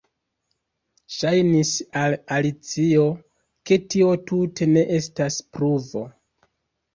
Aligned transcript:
Ŝajnis 1.17 1.73
al 2.03 2.15
Alicio 2.37 3.03
ke 3.71 3.79
tio 3.95 4.09
tute 4.33 4.69
ne 4.73 4.87
estas 4.97 5.39
pruvo. 5.53 6.05